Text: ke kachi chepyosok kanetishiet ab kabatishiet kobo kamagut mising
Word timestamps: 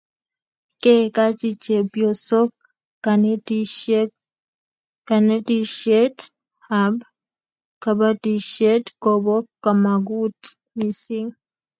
ke 0.81 0.93
kachi 1.15 1.49
chepyosok 1.63 2.49
kanetishiet 5.07 6.19
ab 6.83 6.95
kabatishiet 7.83 8.85
kobo 9.03 9.35
kamagut 9.63 10.39
mising 10.77 11.29